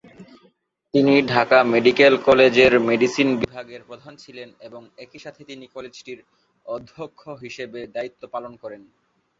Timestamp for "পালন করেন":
8.27-8.81